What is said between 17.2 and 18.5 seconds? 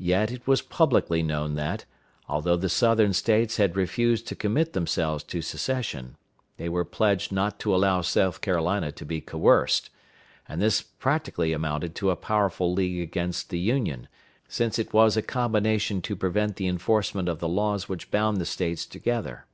of the laws which bound the